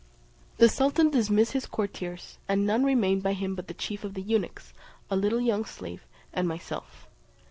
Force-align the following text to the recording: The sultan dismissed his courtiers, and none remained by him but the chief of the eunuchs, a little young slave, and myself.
The 0.57 0.67
sultan 0.67 1.11
dismissed 1.11 1.51
his 1.51 1.67
courtiers, 1.67 2.39
and 2.49 2.65
none 2.65 2.83
remained 2.83 3.21
by 3.21 3.33
him 3.33 3.53
but 3.53 3.67
the 3.67 3.75
chief 3.75 4.03
of 4.03 4.15
the 4.15 4.23
eunuchs, 4.23 4.73
a 5.11 5.15
little 5.15 5.39
young 5.39 5.63
slave, 5.63 6.07
and 6.33 6.47
myself. 6.47 7.07